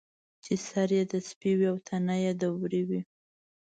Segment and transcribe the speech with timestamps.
[0.43, 3.01] چې سر یې د سپي وي او تنه یې د وري وي.